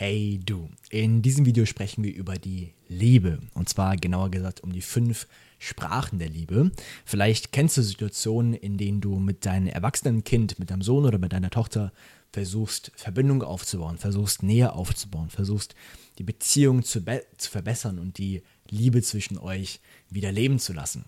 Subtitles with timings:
[0.00, 4.72] Hey du, in diesem Video sprechen wir über die Liebe und zwar genauer gesagt um
[4.72, 5.26] die fünf
[5.58, 6.70] Sprachen der Liebe.
[7.04, 11.18] Vielleicht kennst du Situationen, in denen du mit deinem erwachsenen Kind, mit deinem Sohn oder
[11.18, 11.92] mit deiner Tochter
[12.32, 15.74] versuchst, Verbindung aufzubauen, versuchst, Nähe aufzubauen, versuchst,
[16.18, 17.02] die Beziehung zu,
[17.36, 19.80] zu verbessern und die Liebe zwischen euch
[20.10, 21.06] wieder leben zu lassen.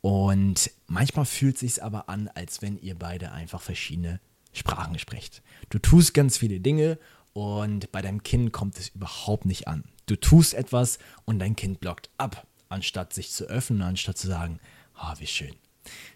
[0.00, 4.18] Und manchmal fühlt es sich aber an, als wenn ihr beide einfach verschiedene
[4.54, 5.42] Sprachen sprecht.
[5.68, 6.98] Du tust ganz viele Dinge
[7.32, 9.84] und bei deinem Kind kommt es überhaupt nicht an.
[10.06, 14.60] Du tust etwas und dein Kind blockt ab, anstatt sich zu öffnen, anstatt zu sagen,
[14.94, 15.54] ah, wie schön.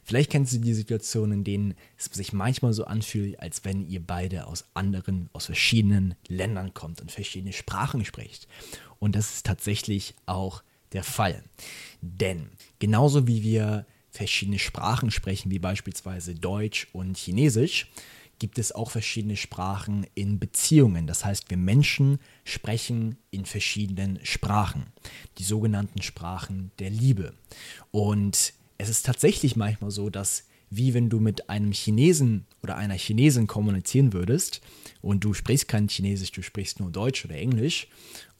[0.03, 4.05] Vielleicht kennst du die Situation, in denen es sich manchmal so anfühlt, als wenn ihr
[4.05, 8.47] beide aus anderen, aus verschiedenen Ländern kommt und verschiedene Sprachen spricht.
[8.99, 11.43] Und das ist tatsächlich auch der Fall.
[12.01, 17.91] Denn genauso wie wir verschiedene Sprachen sprechen, wie beispielsweise Deutsch und Chinesisch,
[18.45, 21.07] gibt es auch verschiedene Sprachen in Beziehungen.
[21.07, 24.93] Das heißt, wir Menschen sprechen in verschiedenen Sprachen,
[25.39, 27.33] die sogenannten Sprachen der Liebe.
[27.91, 32.99] Und es ist tatsächlich manchmal so, dass wie wenn du mit einem Chinesen oder einer
[32.99, 34.61] Chinesin kommunizieren würdest
[35.01, 37.89] und du sprichst kein Chinesisch, du sprichst nur Deutsch oder Englisch.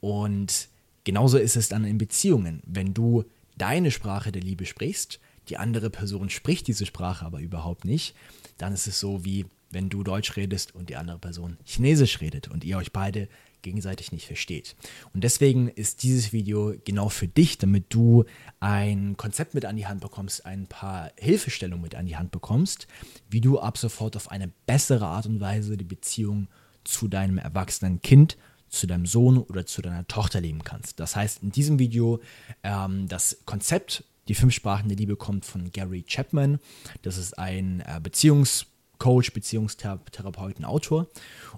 [0.01, 0.69] Und
[1.05, 2.61] genauso ist es dann in Beziehungen.
[2.67, 3.25] Wenn du
[3.57, 8.15] deine Sprache der Liebe sprichst, die andere Person spricht diese Sprache aber überhaupt nicht,
[8.59, 12.49] dann ist es so wie wenn du Deutsch redest und die andere Person Chinesisch redet
[12.49, 13.29] und ihr euch beide
[13.63, 14.77] gegenseitig nicht versteht.
[15.13, 18.25] Und deswegen ist dieses Video genau für dich, damit du
[18.61, 22.87] ein Konzept mit an die Hand bekommst, ein paar Hilfestellungen mit an die Hand bekommst,
[23.29, 26.49] wie du ab sofort auf eine bessere Art und Weise die Beziehung
[26.85, 28.37] zu deinem erwachsenen Kind,
[28.69, 31.01] zu deinem Sohn oder zu deiner Tochter leben kannst.
[31.01, 32.21] Das heißt, in diesem Video
[32.63, 36.59] ähm, das Konzept, die fünf Sprachen der Liebe kommt von Gary Chapman.
[37.03, 38.67] Das ist ein äh, Beziehungs-
[38.99, 41.09] Coach, Beziehungstherapeuten, Autor.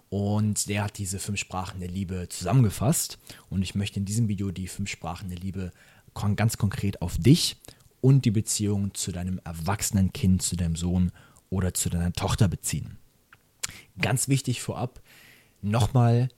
[0.08, 3.18] Und der hat diese fünf Sprachen der Liebe zusammengefasst.
[3.50, 5.72] Und ich möchte in diesem Video die fünf Sprachen der Liebe
[6.34, 7.56] ganz konkret auf dich
[8.00, 11.12] und die Beziehung zu deinem erwachsenen Kind, zu deinem Sohn
[11.50, 12.96] oder zu deiner Tochter beziehen.
[14.00, 15.02] Ganz wichtig vorab,
[15.60, 16.28] nochmal,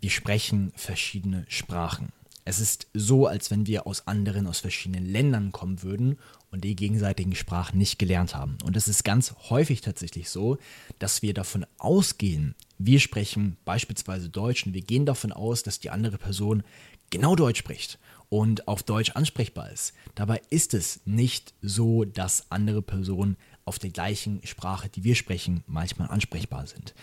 [0.00, 2.12] wir sprechen verschiedene Sprachen.
[2.48, 6.16] Es ist so, als wenn wir aus anderen, aus verschiedenen Ländern kommen würden
[6.50, 8.56] und die gegenseitigen Sprachen nicht gelernt haben.
[8.64, 10.56] Und es ist ganz häufig tatsächlich so,
[10.98, 15.90] dass wir davon ausgehen, wir sprechen beispielsweise Deutsch und wir gehen davon aus, dass die
[15.90, 16.62] andere Person
[17.10, 17.98] genau Deutsch spricht
[18.30, 19.92] und auf Deutsch ansprechbar ist.
[20.14, 23.36] Dabei ist es nicht so, dass andere Personen
[23.68, 26.94] auf der gleichen Sprache, die wir sprechen, manchmal ansprechbar sind.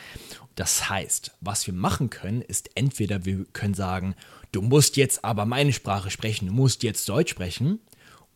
[0.55, 4.15] Das heißt, was wir machen können, ist entweder wir können sagen,
[4.51, 7.79] du musst jetzt aber meine Sprache sprechen, du musst jetzt Deutsch sprechen,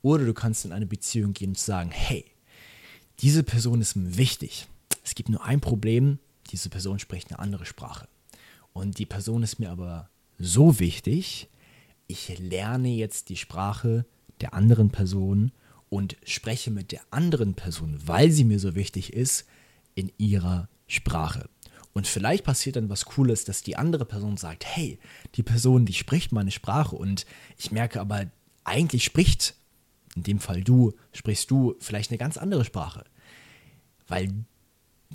[0.01, 2.25] oder du kannst in eine Beziehung gehen und sagen, hey,
[3.19, 4.67] diese Person ist mir wichtig.
[5.03, 6.19] Es gibt nur ein Problem,
[6.51, 8.07] diese Person spricht eine andere Sprache.
[8.71, 11.49] Und die Person ist mir aber so wichtig,
[12.07, 14.05] ich lerne jetzt die Sprache
[14.41, 15.51] der anderen Person
[15.89, 19.45] und spreche mit der anderen Person, weil sie mir so wichtig ist,
[19.95, 21.49] in ihrer Sprache.
[21.93, 24.99] Und vielleicht passiert dann was Cooles, dass die andere Person sagt, hey,
[25.35, 27.25] die Person, die spricht meine Sprache und
[27.57, 28.27] ich merke aber,
[28.63, 29.55] eigentlich spricht,
[30.15, 33.03] in dem Fall du, sprichst du vielleicht eine ganz andere Sprache.
[34.07, 34.45] Weil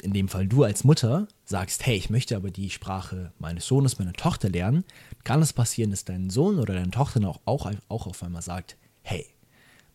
[0.03, 3.99] in dem Fall du als Mutter sagst, hey, ich möchte aber die Sprache meines Sohnes,
[3.99, 4.85] meiner Tochter lernen,
[5.23, 8.77] kann es passieren, dass dein Sohn oder deine Tochter auch, auch, auch auf einmal sagt,
[9.03, 9.27] hey,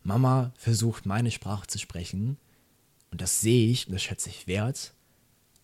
[0.02, 2.38] Mama versucht meine Sprache zu sprechen
[3.10, 4.94] und das sehe ich und das schätze ich wert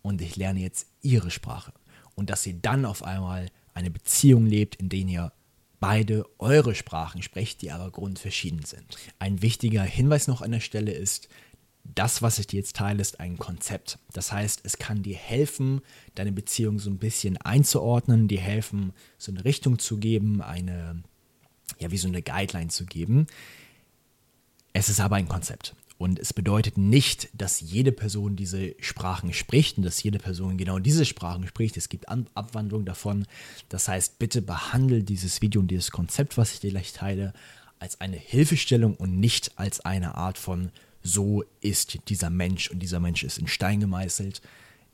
[0.03, 1.73] und ich lerne jetzt ihre Sprache.
[2.15, 5.33] Und dass sie dann auf einmal eine Beziehung lebt, in der ihr
[5.81, 8.97] beide eure Sprachen sprecht, die aber grundverschieden sind.
[9.19, 11.29] Ein wichtiger Hinweis noch an der Stelle ist,
[11.95, 13.99] das, was ich dir jetzt teile, ist ein Konzept.
[14.13, 15.83] Das heißt, es kann dir helfen,
[16.15, 21.03] deine Beziehung so ein bisschen einzuordnen, dir helfen, so eine Richtung zu geben, eine,
[21.79, 23.27] ja, wie so eine Guideline zu geben.
[24.79, 25.75] Es ist aber ein Konzept.
[25.97, 30.79] Und es bedeutet nicht, dass jede Person diese Sprachen spricht und dass jede Person genau
[30.79, 31.79] diese Sprachen spricht.
[31.79, 33.27] Es gibt An Abwandlungen davon.
[33.71, 37.33] Das heißt, bitte behandle dieses Video und dieses Konzept, was ich dir gleich teile,
[37.79, 40.73] als eine Hilfestellung und nicht als eine Art von
[41.03, 44.43] so ist dieser Mensch und dieser Mensch ist in Stein gemeißelt.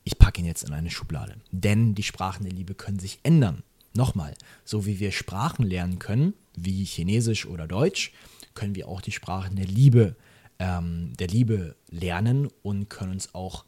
[0.05, 1.35] Ich packe ihn jetzt in eine Schublade.
[1.51, 3.63] Denn die Sprachen der Liebe können sich ändern.
[3.93, 8.13] Nochmal, so wie wir Sprachen lernen können, wie Chinesisch oder Deutsch,
[8.53, 10.15] können wir auch die Sprachen der Liebe,
[10.59, 13.65] ähm, der Liebe lernen und können uns auch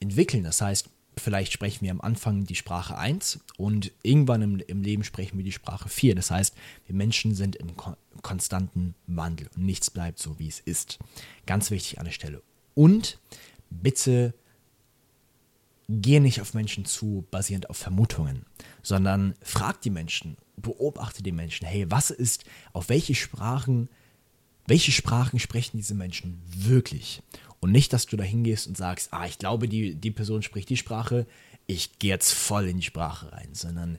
[0.00, 0.44] entwickeln.
[0.44, 5.04] Das heißt, vielleicht sprechen wir am Anfang die Sprache 1 und irgendwann im, im Leben
[5.04, 6.14] sprechen wir die Sprache 4.
[6.14, 6.54] Das heißt,
[6.86, 10.98] wir Menschen sind im kon konstanten Wandel und nichts bleibt so, wie es ist.
[11.46, 12.42] Ganz wichtig an der Stelle.
[12.74, 13.18] Und
[13.70, 14.34] bitte
[15.92, 18.46] Gehe nicht auf Menschen zu, basierend auf Vermutungen,
[18.80, 21.66] sondern frag die Menschen, beobachte die Menschen.
[21.66, 23.88] Hey, was ist, auf welche Sprachen,
[24.70, 27.22] welche Sprachen sprechen diese Menschen wirklich?
[27.58, 30.68] Und nicht, dass du da hingehst und sagst, ah, ich glaube, die, die Person spricht
[30.68, 31.26] die Sprache,
[31.66, 33.98] ich gehe jetzt voll in die Sprache rein, sondern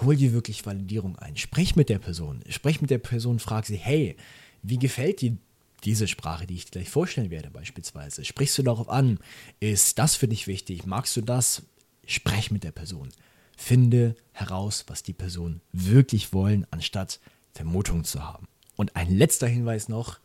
[0.00, 1.36] hol dir wirklich Validierung ein.
[1.36, 2.42] Sprech mit der Person.
[2.48, 4.16] Sprech mit der Person, frag sie, hey,
[4.62, 5.36] wie gefällt dir
[5.84, 8.24] diese Sprache, die ich dir gleich vorstellen werde, beispielsweise?
[8.24, 9.18] Sprichst du darauf an?
[9.60, 10.86] Ist das für dich wichtig?
[10.86, 11.62] Magst du das?
[12.06, 13.10] Sprech mit der Person.
[13.54, 17.20] Finde heraus, was die Person wirklich wollen, anstatt
[17.52, 18.48] Vermutungen zu haben.
[18.80, 20.20] Und ein letzter Hinweis noch: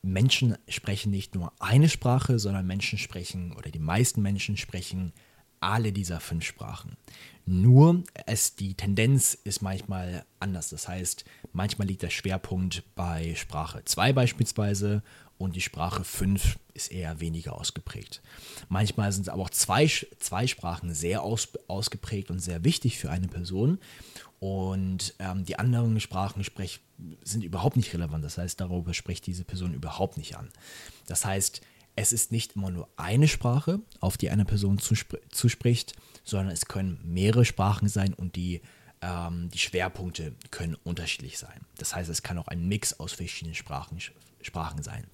[0.00, 5.12] Menschen sprechen nicht nur eine Sprache, sondern Menschen sprechen oder die meisten Menschen sprechen
[5.60, 6.96] alle dieser fünf Sprachen.
[7.44, 10.70] Nur es, die Tendenz ist manchmal anders.
[10.70, 15.02] Das heißt, manchmal liegt der Schwerpunkt bei Sprache 2 beispielsweise
[15.36, 18.22] und die Sprache 5 ist eher weniger ausgeprägt.
[18.70, 23.28] Manchmal sind aber auch zwei, zwei Sprachen sehr aus, ausgeprägt und sehr wichtig für eine
[23.28, 23.78] Person
[24.42, 26.80] und ähm, die anderen Sprachen sprech,
[27.22, 28.24] sind überhaupt nicht relevant.
[28.24, 30.50] Das heißt, darüber spricht diese Person überhaupt nicht an.
[31.06, 31.60] Das heißt,
[31.94, 35.92] es ist nicht immer nur eine Sprache, auf die eine Person zuspr zuspricht,
[36.24, 38.62] sondern es können mehrere Sprachen sein und die,
[39.00, 41.60] ähm, die Schwerpunkte können unterschiedlich sein.
[41.78, 43.98] Das heißt, es kann auch ein Mix aus verschiedenen Sprachen,
[44.40, 45.06] Sprachen sein.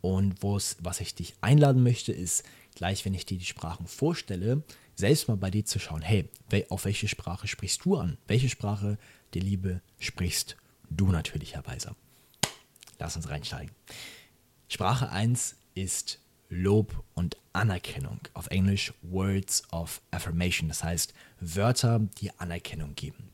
[0.00, 2.44] Und was ich dich einladen möchte, ist,
[2.76, 4.62] gleich wenn ich dir die Sprachen vorstelle,
[5.00, 6.28] selbst mal bei dir zu schauen, hey,
[6.68, 8.18] auf welche Sprache sprichst du an?
[8.26, 8.98] Welche Sprache
[9.34, 10.56] der Liebe sprichst
[10.88, 11.96] du natürlicherweise?
[12.98, 13.74] Lass uns reinsteigen.
[14.68, 18.20] Sprache 1 ist Lob und Anerkennung.
[18.34, 23.30] Auf Englisch Words of Affirmation, das heißt Wörter, die Anerkennung geben.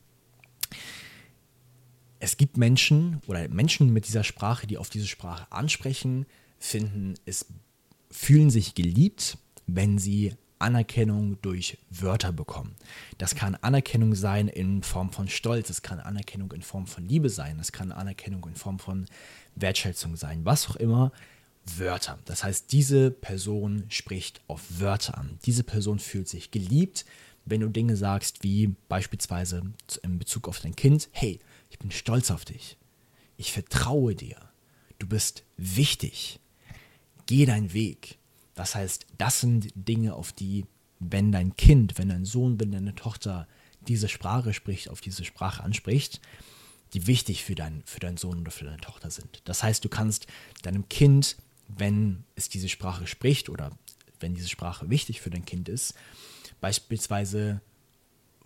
[2.19, 6.27] Es gibt Menschen oder Menschen mit dieser Sprache, die auf diese Sprache ansprechen,
[6.59, 7.47] finden es,
[8.11, 12.75] fühlen sich geliebt, wenn sie Anerkennung durch Wörter bekommen.
[13.19, 17.29] Das kann Anerkennung sein in Form von Stolz, es kann Anerkennung in Form von Liebe
[17.29, 19.07] sein, es kann Anerkennung in Form von
[19.55, 21.13] Wertschätzung sein, was auch immer.
[21.77, 22.19] Wörter.
[22.25, 25.39] Das heißt, diese Person spricht auf Wörter an.
[25.47, 27.05] Diese Person fühlt sich geliebt,
[27.45, 29.63] wenn du Dinge sagst wie beispielsweise
[30.03, 32.77] in Bezug auf dein Kind, hey, ich bin stolz auf dich.
[33.37, 34.37] Ich vertraue dir.
[34.99, 36.41] Du bist wichtig.
[37.27, 38.19] Geh deinen Weg.
[38.57, 40.67] Das heißt, das sind Dinge, auf die,
[40.99, 43.47] wenn dein Kind, wenn dein Sohn, wenn deine Tochter
[43.87, 46.21] diese Sprache spricht, auf diese Sprache anspricht,
[46.93, 49.43] die wichtig für, dein, für deinen Sohn oder für deine Tochter sind.
[49.45, 50.27] Das heißt, du kannst
[50.63, 51.37] deinem Kind
[51.69, 53.71] wenn es diese Sprache spricht oder
[54.21, 55.95] wenn diese Sprache wichtig für dein Kind ist,
[56.61, 57.61] beispielsweise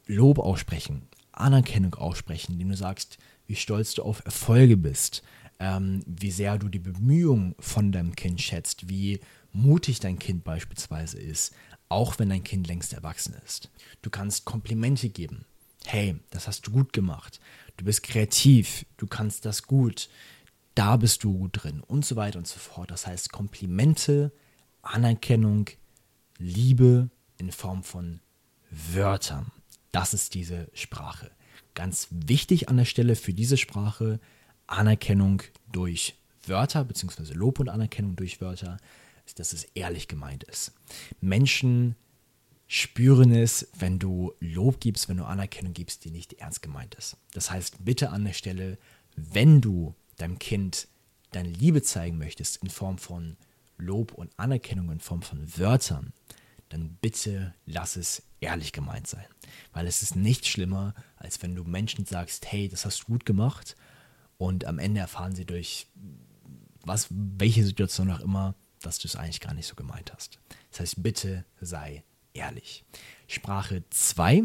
[0.06, 1.02] Lob aussprechen,
[1.32, 5.22] Anerkennung aussprechen, indem du sagst, wie stolz du auf Erfolge bist,
[5.58, 9.20] ähm, wie sehr du die Bemühungen von deinem Kind schätzt, wie
[9.52, 11.54] mutig dein Kind beispielsweise ist,
[11.88, 13.70] auch wenn dein Kind längst erwachsen ist.
[14.02, 15.44] Du kannst Komplimente geben.
[15.86, 17.40] Hey, das hast du gut gemacht.
[17.76, 20.08] Du bist kreativ, du kannst das gut
[20.74, 22.90] da bist du gut drin und so weiter und so fort.
[22.90, 24.32] Das heißt Komplimente,
[24.82, 25.66] Anerkennung,
[26.38, 28.20] Liebe in Form von
[28.70, 29.52] Wörtern.
[29.92, 31.30] Das ist diese Sprache.
[31.74, 34.20] Ganz wichtig an der Stelle für diese Sprache,
[34.66, 36.14] Anerkennung durch
[36.46, 38.78] Wörter, beziehungsweise Lob und Anerkennung durch Wörter,
[39.38, 40.72] dass es ehrlich gemeint ist.
[41.20, 41.96] Menschen
[42.66, 47.16] spüren es, wenn du Lob gibst, wenn du Anerkennung gibst, die nicht ernst gemeint ist.
[47.32, 48.78] Das heißt, bitte an der Stelle,
[49.16, 50.88] wenn du deinem Kind
[51.32, 53.36] deine Liebe zeigen möchtest in Form von
[53.76, 56.12] Lob und Anerkennung, in Form von Wörtern,
[56.68, 59.26] dann bitte lass es ehrlich gemeint sein.
[59.72, 63.26] Weil es ist nicht schlimmer, als wenn du Menschen sagst, hey, das hast du gut
[63.26, 63.76] gemacht
[64.38, 65.88] und am Ende erfahren sie durch
[66.82, 70.38] was, welche Situation auch immer, dass du es eigentlich gar nicht so gemeint hast.
[70.70, 72.02] Das heißt, bitte sei
[72.34, 72.84] ehrlich.
[73.26, 74.44] Sprache 2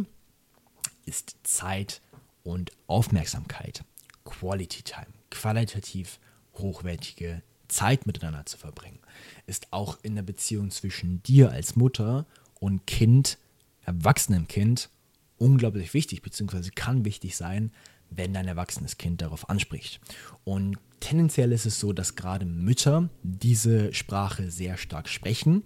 [1.05, 2.01] ist Zeit
[2.43, 3.83] und Aufmerksamkeit.
[4.23, 6.19] Quality Time qualitativ
[6.55, 8.99] hochwertige Zeit miteinander zu verbringen,
[9.47, 12.25] ist auch in der Beziehung zwischen dir als Mutter
[12.59, 13.37] und Kind,
[13.83, 14.89] erwachsenem Kind,
[15.37, 17.71] unglaublich wichtig, beziehungsweise kann wichtig sein,
[18.09, 19.99] wenn dein erwachsenes Kind darauf anspricht.
[20.43, 25.63] Und tendenziell ist es so, dass gerade Mütter diese Sprache sehr stark sprechen,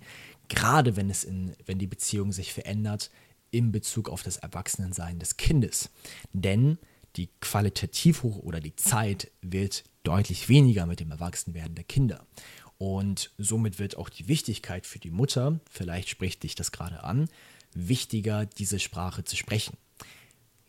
[0.47, 3.11] gerade wenn es in, wenn die Beziehung sich verändert
[3.51, 5.89] in Bezug auf das Erwachsenensein des Kindes.
[6.33, 6.77] Denn
[7.15, 12.25] die qualitativ hoch oder die Zeit wird deutlich weniger mit dem Erwachsenwerden der Kinder.
[12.77, 17.29] Und somit wird auch die Wichtigkeit für die Mutter, vielleicht spricht dich das gerade an,
[17.73, 19.77] wichtiger, diese Sprache zu sprechen.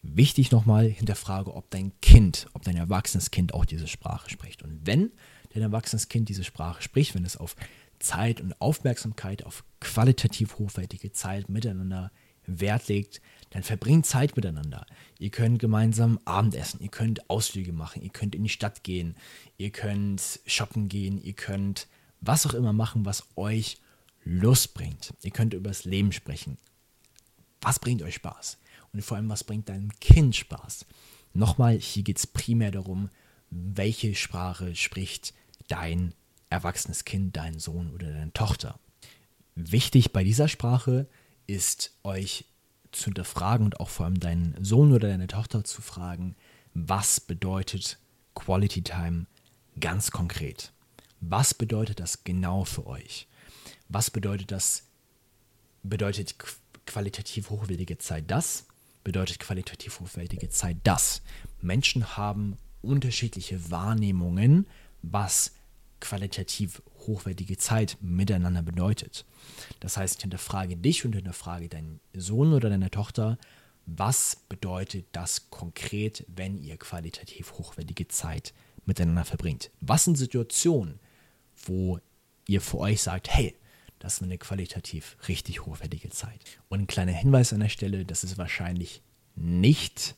[0.02, 4.62] Wichtig nochmal, hinterfrage, ob dein Kind, ob dein erwachsenes Kind auch diese Sprache spricht.
[4.62, 5.12] Und wenn
[5.52, 7.54] dein erwachsenes Kind diese Sprache spricht, wenn es auf
[7.99, 12.11] Zeit und Aufmerksamkeit auf qualitativ hochwertige Zeit miteinander
[12.47, 14.87] Wert legt, dann verbringt Zeit miteinander.
[15.19, 19.16] Ihr könnt gemeinsam Abendessen, ihr könnt Ausflüge machen, ihr könnt in die Stadt gehen,
[19.59, 21.88] ihr könnt shoppen gehen, ihr könnt
[22.21, 23.78] was auch immer machen, was euch
[24.25, 25.14] Lust bringt.
[25.23, 26.59] Ihr könnt über das Leben sprechen.
[27.61, 28.59] Was bringt euch Spaß?
[28.93, 30.87] Und vor allem, was bringt deinem Kind Spaß?
[31.33, 33.09] Nochmal, hier geht es primär darum,
[33.51, 35.35] welche Sprache spricht
[35.69, 36.15] dein
[36.49, 38.79] erwachsenes Kind, dein Sohn oder deine Tochter.
[39.55, 41.09] Wichtig bei dieser Sprache
[41.47, 42.45] ist euch
[42.93, 46.35] zu hinterfragen und auch vor allem deinen Sohn oder deine Tochter zu fragen,
[46.75, 47.99] was bedeutet
[48.35, 49.27] Quality Time
[49.79, 50.73] ganz konkret?
[51.21, 53.29] Was bedeutet das genau für euch?
[53.89, 54.85] Was bedeutet das?
[55.83, 56.37] Bedeutet
[56.87, 58.67] qualitativ hochwertige Zeit das?
[59.04, 61.23] Bedeutet qualitativ hochwertige Zeit das?
[61.61, 64.66] Menschen haben unterschiedliche Wahrnehmungen,
[65.02, 65.52] was
[66.00, 69.25] qualitativ hochwertige Zeit miteinander bedeutet.
[69.80, 73.38] Das heißt, hinterfrage dich und hinterfrage deinen Sohn oder deine Tochter,
[73.87, 78.54] was bedeutet das konkret, wenn ihr qualitativ hochwertige Zeit
[78.87, 79.71] miteinander verbringt?
[79.80, 81.00] Was sind Situationen,
[81.64, 81.99] wo
[82.47, 83.54] ihr für euch sagt, hey,
[84.00, 86.40] das ist eine qualitativ richtig hochwertige Zeit.
[86.69, 89.02] Und ein kleiner Hinweis an der Stelle, das ist wahrscheinlich
[89.37, 90.16] nicht,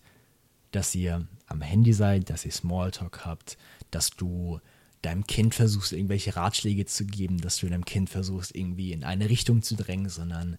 [0.71, 3.59] dass ihr am Handy seid, dass ihr Smalltalk habt,
[3.91, 4.61] dass du
[5.03, 9.29] deinem Kind versuchst, irgendwelche Ratschläge zu geben, dass du deinem Kind versuchst, irgendwie in eine
[9.29, 10.59] Richtung zu drängen, sondern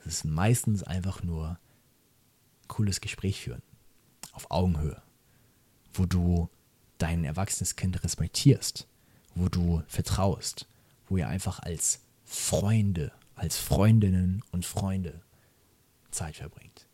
[0.00, 3.62] es ist meistens einfach nur ein cooles Gespräch führen.
[4.32, 5.00] Auf Augenhöhe.
[5.92, 6.50] Wo du
[6.98, 8.88] dein erwachsenes Kind respektierst.
[9.36, 10.66] Wo du vertraust.
[11.06, 12.00] Wo ihr einfach als
[12.34, 15.22] Freunde, als Freundinnen und Freunde
[16.10, 16.86] Zeit verbringt.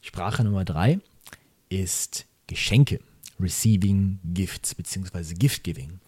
[0.00, 1.00] Sprache Nummer drei
[1.68, 3.00] ist Geschenke.
[3.40, 5.34] Receiving Gifts bzw.
[5.34, 5.98] Gift Giving.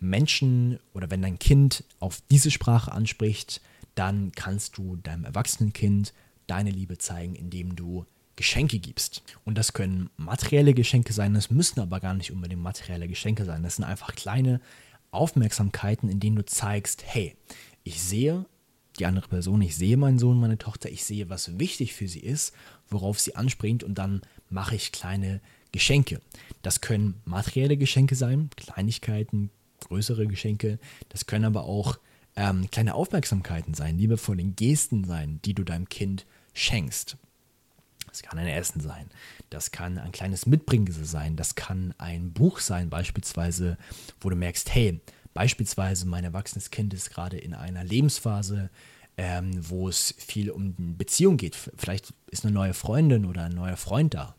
[0.00, 3.60] Menschen oder wenn dein Kind auf diese Sprache anspricht,
[3.94, 6.14] dann kannst du deinem erwachsenen Kind
[6.46, 9.22] deine Liebe zeigen, indem du Geschenke gibst.
[9.44, 13.62] Und das können materielle Geschenke sein, das müssen aber gar nicht unbedingt materielle Geschenke sein.
[13.62, 14.60] Das sind einfach kleine
[15.12, 17.36] Aufmerksamkeiten, in denen du zeigst, hey,
[17.84, 18.44] ich sehe
[18.98, 22.20] die andere Person, ich sehe meinen Sohn, meine Tochter, ich sehe, was wichtig für sie
[22.20, 22.52] ist,
[22.88, 25.40] worauf sie anspringt und dann mache ich kleine
[25.72, 26.20] Geschenke.
[26.60, 29.50] Das können materielle Geschenke sein, Kleinigkeiten,
[29.80, 30.78] größere Geschenke.
[31.08, 31.98] Das können aber auch
[32.36, 37.16] ähm, kleine Aufmerksamkeiten sein, liebevolle Gesten sein, die du deinem Kind schenkst.
[38.12, 39.08] Das kann ein Essen sein,
[39.48, 43.78] das kann ein kleines Mitbringsel sein, das kann ein Buch sein, beispielsweise,
[44.20, 45.00] wo du merkst, hey,
[45.32, 48.68] beispielsweise mein erwachsenes Kind ist gerade in einer Lebensphase,
[49.16, 51.56] ähm, wo es viel um Beziehung geht.
[51.56, 54.36] Vielleicht ist eine neue Freundin oder ein neuer Freund da.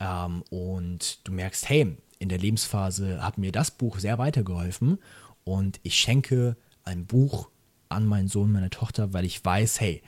[0.00, 4.98] Ähm, und du merkst, hey, in der Lebensphase hat mir das Buch sehr weitergeholfen
[5.44, 7.50] und ich schenke ein Buch
[7.90, 10.02] an meinen Sohn, meine Tochter, weil ich weiß, hey,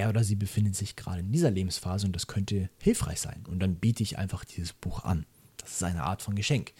[0.00, 3.44] er oder sie befindet sich gerade in dieser Lebensphase und das könnte hilfreich sein.
[3.48, 5.26] Und dann biete ich einfach dieses Buch an.
[5.58, 6.72] Das ist eine Art von Geschenk.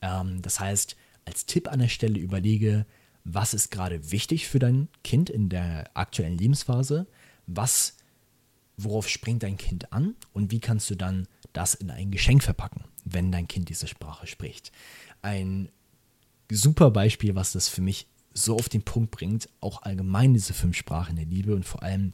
[0.00, 2.86] Ähm, das heißt, als Tipp an der Stelle überlege,
[3.24, 7.06] was ist gerade wichtig für dein Kind in der aktuellen Lebensphase,
[7.46, 7.96] was,
[8.76, 12.84] worauf springt dein Kind an und wie kannst du dann das in ein Geschenk verpacken,
[13.04, 14.72] wenn dein Kind diese Sprache spricht.
[15.20, 15.68] Ein
[16.50, 20.76] super Beispiel, was das für mich so auf den Punkt bringt, auch allgemein diese fünf
[20.76, 22.12] Sprachen der Liebe und vor allem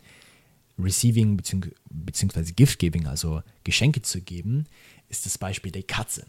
[0.79, 2.53] Receiving bzw.
[2.53, 4.67] Gift-Giving, also Geschenke zu geben,
[5.09, 6.27] ist das Beispiel der Katze.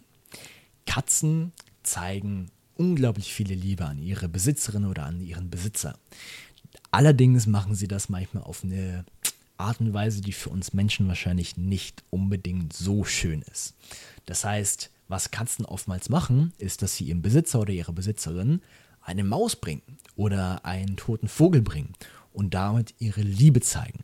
[0.86, 1.51] Katzen
[1.84, 6.00] zeigen unglaublich viele Liebe an ihre Besitzerin oder an ihren Besitzer.
[6.91, 9.06] Allerdings machen sie das manchmal auf eine
[9.58, 13.75] Art und Weise, die für uns Menschen wahrscheinlich nicht unbedingt so schön ist.
[14.25, 18.62] Das heißt, was Katzen oftmals machen, ist, dass sie ihrem Besitzer oder ihrer Besitzerin
[19.01, 19.82] eine Maus bringen
[20.15, 21.94] oder einen toten Vogel bringen
[22.32, 24.03] und damit ihre Liebe zeigen.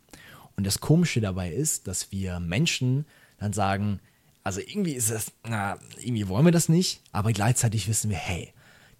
[0.56, 3.06] Und das Komische dabei ist, dass wir Menschen
[3.38, 4.00] dann sagen,
[4.42, 8.52] also irgendwie ist das, na, irgendwie wollen wir das nicht, aber gleichzeitig wissen wir, hey,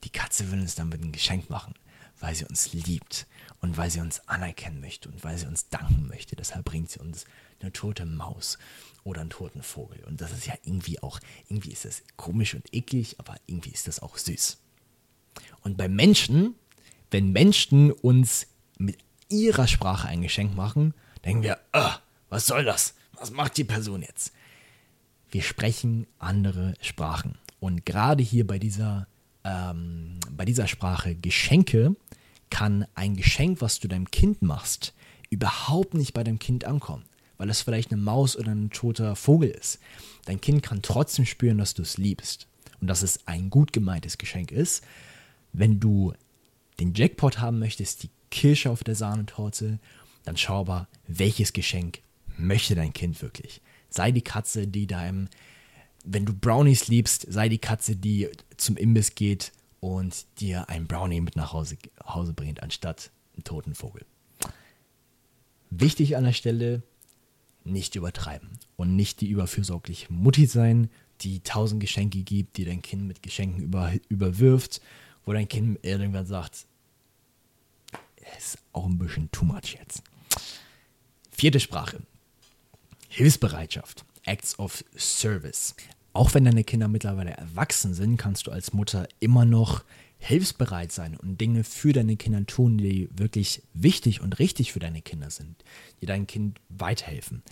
[0.04, 1.74] die Katze will uns damit ein Geschenk machen,
[2.20, 3.26] weil sie uns liebt
[3.60, 6.36] und weil sie uns anerkennen möchte und weil sie uns danken möchte.
[6.36, 7.24] Deshalb bringt sie uns
[7.60, 8.58] eine tote Maus
[9.04, 10.02] oder einen toten Vogel.
[10.04, 13.88] Und das ist ja irgendwie auch, irgendwie ist das komisch und eklig, aber irgendwie ist
[13.88, 14.58] das auch süß.
[15.62, 16.54] Und bei Menschen,
[17.10, 18.46] wenn Menschen uns
[18.78, 18.98] mit
[19.28, 20.92] ihrer Sprache ein Geschenk machen,
[21.26, 21.98] denken wir, ah,
[22.30, 22.94] was soll das?
[23.18, 24.32] Was macht die Person jetzt?
[25.30, 27.36] Wir sprechen andere Sprachen.
[27.58, 29.08] Und gerade hier bei dieser,
[29.44, 31.96] ähm, bei dieser Sprache Geschenke
[32.50, 34.94] kann ein Geschenk, was du deinem Kind machst,
[35.28, 37.04] überhaupt nicht bei deinem Kind ankommen,
[37.38, 39.80] weil es vielleicht eine Maus oder ein toter Vogel ist.
[40.26, 42.46] Dein Kind kann trotzdem spüren, dass du es liebst
[42.80, 44.84] und dass es ein gut gemeintes Geschenk ist.
[45.52, 46.12] Wenn du
[46.78, 49.80] den Jackpot haben möchtest, die Kirsche auf der Sahnetorte,
[50.26, 52.00] dann schau aber, welches Geschenk
[52.36, 53.62] möchte dein Kind wirklich.
[53.88, 55.28] Sei die Katze, die deinem,
[56.04, 61.20] wenn du Brownies liebst, sei die Katze, die zum Imbiss geht und dir ein Brownie
[61.20, 64.04] mit nach Hause, Hause bringt, anstatt einen toten Vogel.
[65.70, 66.82] Wichtig an der Stelle,
[67.64, 70.90] nicht übertreiben und nicht die überfürsorgliche Mutti sein,
[71.20, 74.80] die tausend Geschenke gibt, die dein Kind mit Geschenken über, überwirft,
[75.24, 76.66] wo dein Kind irgendwann sagt,
[78.38, 80.02] ist auch ein bisschen too much jetzt.
[81.30, 81.98] Vierte Sprache.
[83.08, 84.04] Hilfsbereitschaft.
[84.24, 85.74] Acts of Service.
[86.12, 89.84] Auch wenn deine Kinder mittlerweile erwachsen sind, kannst du als Mutter immer noch
[90.18, 95.02] hilfsbereit sein und Dinge für deine Kinder tun, die wirklich wichtig und richtig für deine
[95.02, 95.62] Kinder sind,
[96.00, 97.42] die deinem Kind weiterhelfen.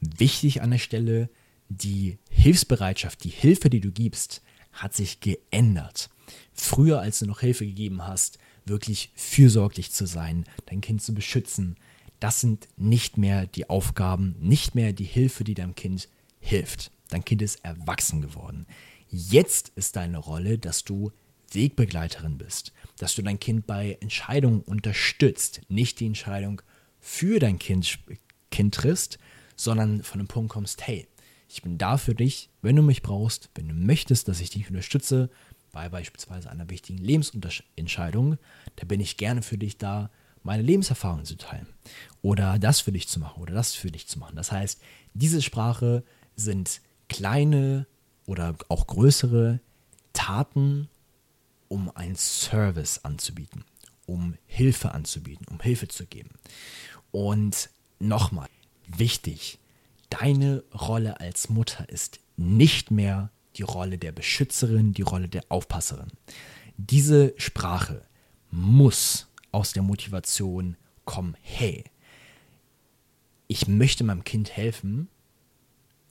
[0.00, 1.28] Wichtig an der Stelle,
[1.68, 6.10] die Hilfsbereitschaft, die Hilfe, die du gibst, hat sich geändert.
[6.52, 11.76] Früher, als du noch Hilfe gegeben hast, wirklich fürsorglich zu sein, dein Kind zu beschützen,
[12.24, 16.08] das sind nicht mehr die Aufgaben, nicht mehr die Hilfe, die deinem Kind
[16.40, 16.90] hilft.
[17.10, 18.64] Dein Kind ist erwachsen geworden.
[19.10, 21.12] Jetzt ist deine Rolle, dass du
[21.52, 26.62] Wegbegleiterin bist, dass du dein Kind bei Entscheidungen unterstützt, nicht die Entscheidung
[26.98, 27.98] für dein Kind,
[28.50, 29.18] kind triffst,
[29.54, 31.06] sondern von dem Punkt kommst, hey,
[31.50, 34.66] ich bin da für dich, wenn du mich brauchst, wenn du möchtest, dass ich dich
[34.70, 35.28] unterstütze
[35.72, 38.38] bei beispielsweise einer wichtigen Lebensentscheidung,
[38.76, 40.08] da bin ich gerne für dich da,
[40.44, 41.66] meine Lebenserfahrung zu teilen
[42.22, 44.36] oder das für dich zu machen oder das für dich zu machen.
[44.36, 44.80] Das heißt,
[45.14, 46.04] diese Sprache
[46.36, 47.86] sind kleine
[48.26, 49.60] oder auch größere
[50.12, 50.88] Taten,
[51.68, 53.64] um einen Service anzubieten,
[54.06, 56.30] um Hilfe anzubieten, um Hilfe zu geben.
[57.10, 58.48] Und nochmal,
[58.86, 59.58] wichtig,
[60.10, 66.08] deine Rolle als Mutter ist nicht mehr die Rolle der Beschützerin, die Rolle der Aufpasserin.
[66.76, 68.02] Diese Sprache
[68.50, 71.84] muss aus der Motivation kommen, hey,
[73.46, 75.08] ich möchte meinem Kind helfen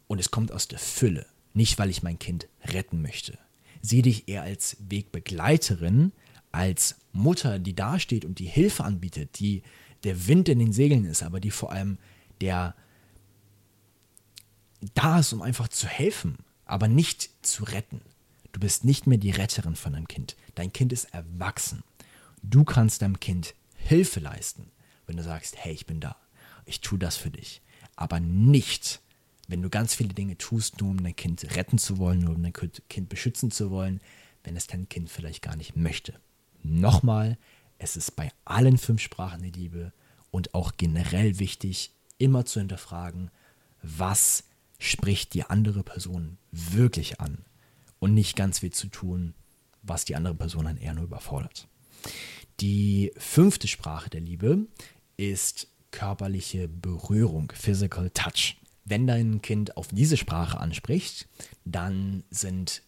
[0.08, 3.38] und es kommt aus der Fülle, nicht weil ich mein Kind retten möchte.
[3.82, 6.13] Sieh dich eher als Wegbegleiterin,
[6.54, 9.62] als Mutter, die dasteht und die Hilfe anbietet, die
[10.06, 11.98] der Wind in den Segeln ist, aber die vor allem
[12.39, 12.76] der
[14.96, 18.02] da ist, um einfach zu helfen, aber nicht zu retten.
[18.54, 20.38] Du bist nicht mehr die Retterin von deinem Kind.
[20.56, 21.84] Dein Kind ist erwachsen.
[22.43, 24.71] Du kannst deinem Kind Hilfe leisten,
[25.08, 26.17] wenn du sagst, hey, ich bin da.
[26.65, 27.62] Ich tue das für dich.
[27.95, 29.01] Aber nicht,
[29.47, 32.43] wenn du ganz viele Dinge tust, nur um dein Kind retten zu wollen, nur um
[32.43, 34.01] dein Kind beschützen zu wollen,
[34.43, 36.19] wenn es dein Kind vielleicht gar nicht möchte.
[36.62, 37.38] Nochmal,
[37.77, 39.93] es ist bei allen fünf Sprachen der Liebe
[40.32, 43.32] und auch generell wichtig, immer zu hinterfragen,
[43.82, 44.45] was
[44.79, 47.45] spricht die andere Person wirklich an
[47.99, 49.34] und nicht ganz viel zu tun,
[49.82, 51.67] was die andere Person dann eher nur überfordert.
[52.60, 54.68] Die fünfte Sprache der Liebe
[55.18, 58.58] ist körperliche Berührung, Physical Touch.
[58.86, 61.28] Wenn dein Kind auf diese Sprache anspricht,
[61.66, 62.84] dann sind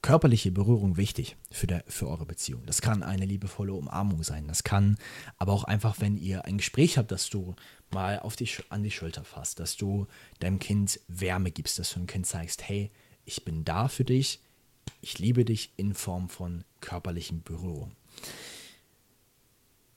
[0.00, 2.62] körperliche Berührung wichtig für, der, für eure Beziehung.
[2.66, 4.46] Das kann eine liebevolle Umarmung sein.
[4.46, 4.96] Das kann
[5.36, 7.56] aber auch einfach, wenn ihr ein Gespräch habt, dass du
[7.90, 10.06] mal auf die, an die Schulter fasst, dass du
[10.38, 12.90] deinem Kind Wärme gibst, dass du dem Kind zeigst, hey,
[13.24, 14.40] ich bin da für dich,
[15.00, 17.92] ich liebe dich in Form von körperlichen Berührung.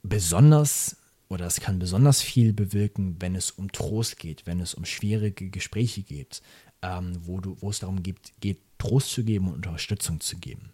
[0.03, 0.97] Besonders
[1.31, 5.49] oder es kann besonders viel bewirken, wenn es um Trost geht, wenn es um schwierige
[5.49, 6.41] Gespräche geht,
[6.81, 10.73] ähm, wo, du, wo es darum geht, geht, Trost zu geben und Unterstützung zu geben.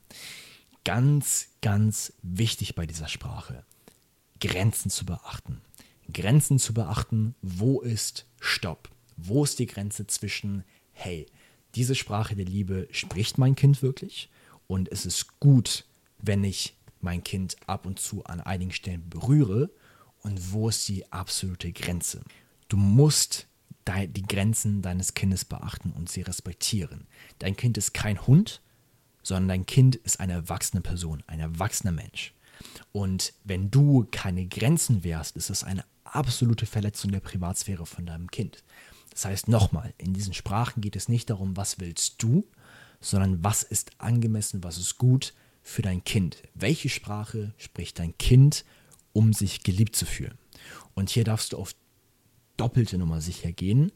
[0.83, 3.65] Ganz, ganz wichtig bei dieser Sprache,
[4.39, 5.61] Grenzen zu beachten.
[6.11, 8.89] Grenzen zu beachten, wo ist Stopp?
[9.17, 11.27] Wo ist die Grenze zwischen, hey,
[11.75, 14.29] diese Sprache der Liebe spricht mein Kind wirklich
[14.65, 15.85] und es ist gut,
[16.17, 19.69] wenn ich mein Kind ab und zu an einigen Stellen berühre
[20.21, 22.21] und wo ist die absolute Grenze?
[22.67, 23.47] Du musst
[23.87, 27.07] die Grenzen deines Kindes beachten und sie respektieren.
[27.39, 28.61] Dein Kind ist kein Hund,
[29.23, 32.33] sondern dein Kind ist eine erwachsene Person, ein erwachsener Mensch.
[32.91, 38.29] Und wenn du keine Grenzen wehrst, ist es eine absolute Verletzung der Privatsphäre von deinem
[38.29, 38.63] Kind.
[39.11, 42.45] Das heißt nochmal, in diesen Sprachen geht es nicht darum, was willst du,
[42.99, 45.33] sondern was ist angemessen, was ist gut
[45.67, 46.41] für dein Kind.
[46.53, 48.63] Welche Sprache spricht dein Kind,
[49.11, 50.37] um sich geliebt zu fühlen?
[50.95, 51.75] Und hier darfst du auf
[52.55, 53.91] doppelte Nummer sicher gehen,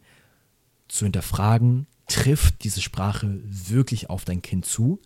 [0.89, 4.99] zu hinterfragen, trifft diese Sprache wirklich auf dein Kind zu?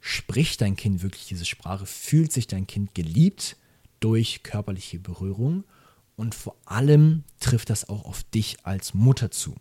[0.00, 1.86] Spricht dein Kind wirklich diese Sprache?
[1.86, 3.56] Fühlt sich dein Kind geliebt
[4.00, 5.64] durch körperliche Berührung?
[6.14, 9.54] Und vor allem trifft das auch auf dich als Mutter zu.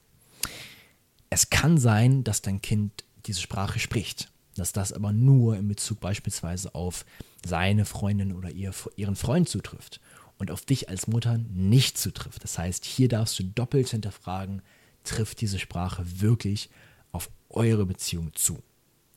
[1.30, 6.00] Es kann sein, dass dein Kind diese Sprache spricht, dass das aber nur in Bezug
[6.00, 7.06] beispielsweise auf
[7.46, 10.00] seine Freundin oder ihr, ihren Freund zutrifft
[10.38, 12.44] und auf dich als Mutter nicht zutrifft.
[12.44, 14.62] Das heißt, hier darfst du doppelt hinterfragen,
[15.04, 16.70] trifft diese Sprache wirklich
[17.12, 18.60] auf eure Beziehung zu.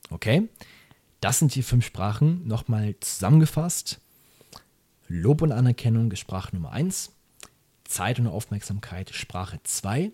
[0.09, 0.49] Okay?
[1.21, 2.47] Das sind die fünf Sprachen.
[2.47, 3.99] Nochmal zusammengefasst.
[5.07, 7.11] Lob und Anerkennung ist Sprache Nummer 1.
[7.83, 10.11] Zeit und Aufmerksamkeit Sprache 2.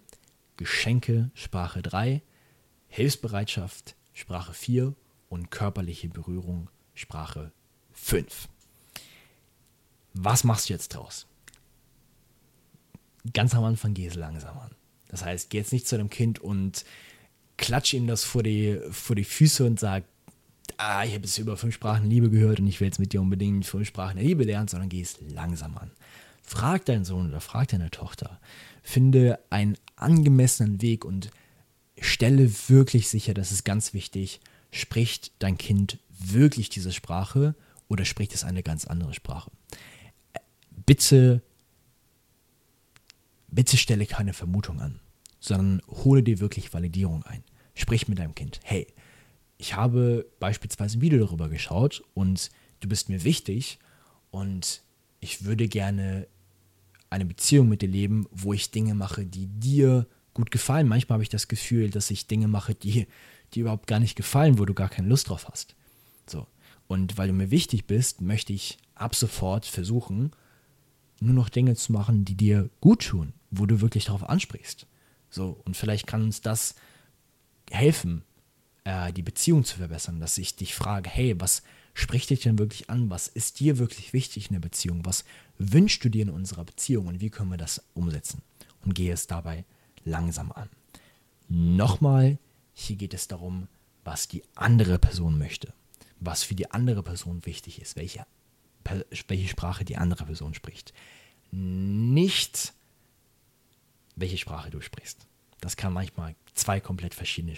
[0.58, 2.22] Geschenke Sprache 3.
[2.88, 4.94] Hilfsbereitschaft Sprache 4
[5.32, 7.52] und körperliche Berührung Sprache
[7.94, 8.50] 5.
[10.14, 11.26] Was machst du jetzt draus?
[13.34, 14.72] Ganz am Anfang geh es langsam an.
[15.08, 16.84] Das heißt, geh jetzt nicht zu deinem Kind und
[17.58, 20.04] klatsch ihm das vor die, vor die Füße und sag,
[20.78, 23.22] ah, ich habe jetzt über fünf Sprachen Liebe gehört und ich will jetzt mit dir
[23.22, 25.92] unbedingt fünf Sprachen der Liebe lernen, sondern geh es langsam an.
[26.44, 28.42] Frag deinen Sohn oder frag deine Tochter.
[28.84, 31.32] Finde einen angemessenen Weg und
[32.02, 37.56] stelle wirklich sicher, das ist ganz wichtig, spricht dein Kind wirklich diese Sprache
[37.88, 39.52] oder spricht es eine ganz andere Sprache?
[40.86, 41.42] Bitte,
[43.48, 45.00] bitte stelle keine Vermutung an,
[45.40, 47.44] sondern hole dir wirklich Validierung ein.
[47.74, 48.60] Sprich mit deinem Kind.
[48.64, 48.88] Hey,
[49.58, 53.80] ich habe beispielsweise ein Video darüber geschaut und du bist mir wichtig
[54.32, 54.82] und
[55.20, 56.28] ich würde gerne
[57.10, 60.88] eine Beziehung mit dir leben, wo ich Dinge mache, die dir gut gefallen.
[60.88, 63.08] Manchmal habe ich das Gefühl, dass ich Dinge mache, die
[63.54, 65.76] dir überhaupt gar nicht gefallen, wo du gar keine Lust drauf hast.
[66.28, 66.48] So.
[66.88, 70.32] Und weil du mir wichtig bist, möchte ich ab sofort versuchen,
[71.20, 74.88] nur noch Dinge zu machen, die dir gut tun, wo du wirklich darauf ansprichst.
[75.30, 76.76] So, und vielleicht kann uns das
[77.70, 78.24] helfen,
[78.84, 82.90] äh, die Beziehung zu verbessern, dass ich dich frage, hey, was spricht dich denn wirklich
[82.90, 83.10] an?
[83.10, 85.06] Was ist dir wirklich wichtig in der Beziehung?
[85.06, 85.24] Was
[85.58, 88.42] wünschst du dir in unserer Beziehung und wie können wir das umsetzen?
[88.84, 89.66] Und gehe es dabei
[90.04, 90.70] langsam an.
[91.48, 92.40] Nochmal,
[92.74, 93.68] hier geht es darum,
[94.04, 95.74] was die andere Person möchte,
[96.20, 98.26] was für die andere Person wichtig ist, welche,
[99.28, 100.94] welche Sprache die andere Person spricht.
[101.52, 102.74] Nicht,
[104.16, 105.28] welche Sprache du sprichst.
[105.60, 107.56] Das kann manchmal zwei komplett verschiedene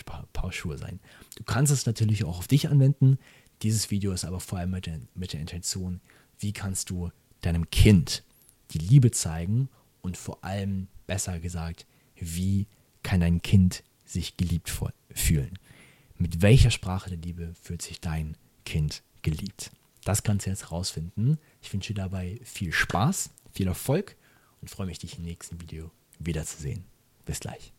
[0.52, 0.99] Schuhe sein.
[1.36, 3.17] Du kannst es natürlich auch auf dich anwenden.
[3.62, 6.02] Dieses Video ist aber vor allem mit der, mit der Intention,
[6.39, 8.23] wie kannst du deinem Kind
[8.71, 9.69] die Liebe zeigen
[10.02, 12.67] und vor allem, besser gesagt, wie
[13.04, 14.71] kann dein Kind sich geliebt
[15.13, 15.60] fühlen?
[16.17, 19.71] Mit welcher Sprache der Liebe fühlt sich dein Kind geliebt?
[20.06, 21.38] Das kannst du jetzt rausfinden.
[21.62, 24.15] Ich wünsche dir dabei viel Spaß, viel Erfolg
[24.62, 26.86] und freue mich, dich im nächsten Video wiederzusehen.
[27.26, 27.73] Bis gleich.